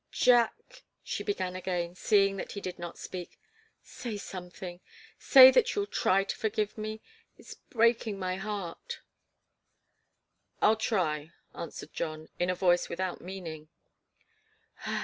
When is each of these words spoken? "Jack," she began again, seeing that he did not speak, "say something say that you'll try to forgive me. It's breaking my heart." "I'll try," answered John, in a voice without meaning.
"Jack," 0.09 0.81
she 1.03 1.21
began 1.23 1.55
again, 1.55 1.93
seeing 1.93 2.37
that 2.37 2.53
he 2.53 2.59
did 2.59 2.79
not 2.79 2.97
speak, 2.97 3.37
"say 3.83 4.17
something 4.17 4.81
say 5.19 5.51
that 5.51 5.75
you'll 5.75 5.85
try 5.85 6.23
to 6.23 6.35
forgive 6.35 6.75
me. 6.75 7.03
It's 7.37 7.53
breaking 7.53 8.17
my 8.17 8.37
heart." 8.37 9.01
"I'll 10.59 10.75
try," 10.75 11.33
answered 11.53 11.93
John, 11.93 12.29
in 12.39 12.49
a 12.49 12.55
voice 12.55 12.89
without 12.89 13.21
meaning. 13.21 13.69